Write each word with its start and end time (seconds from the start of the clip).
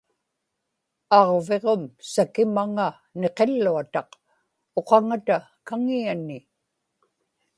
aġviġum 1.19 1.83
sakimaŋa 2.11 2.87
niqillautaq, 3.19 4.09
uqaŋata 4.79 5.37
kaŋiani 5.67 6.39